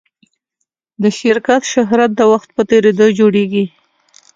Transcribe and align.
د 1.01 1.03
شرکت 1.19 1.61
شهرت 1.73 2.11
د 2.15 2.21
وخت 2.31 2.49
په 2.55 2.61
تېرېدو 2.69 3.07
جوړېږي. 3.19 3.65